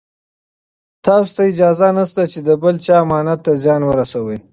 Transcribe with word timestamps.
تاسو 1.05 1.29
ته 1.35 1.41
اجازه 1.51 1.87
نشته 1.97 2.23
چې 2.31 2.39
د 2.47 2.49
بل 2.61 2.75
چا 2.85 2.95
امانت 3.03 3.39
ته 3.45 3.51
زیان 3.63 3.81
ورسوئ. 3.85 4.37